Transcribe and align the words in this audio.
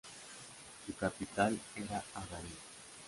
Su 0.83 0.95
capital 0.95 1.59
era 1.75 2.03
Agadir. 2.15 2.57